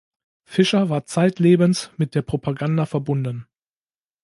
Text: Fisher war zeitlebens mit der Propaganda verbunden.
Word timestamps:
Fisher 0.45 0.89
war 0.89 1.05
zeitlebens 1.05 1.91
mit 1.95 2.15
der 2.15 2.23
Propaganda 2.23 2.87
verbunden. 2.87 3.45